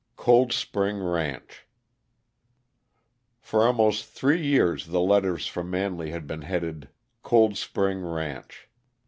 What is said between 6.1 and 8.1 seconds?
been headed "Cold Spring